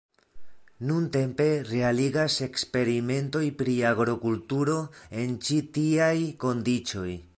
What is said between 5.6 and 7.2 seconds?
tiaj kondiĉoj.